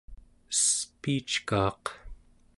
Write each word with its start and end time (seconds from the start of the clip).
espiickaaq 0.53 1.83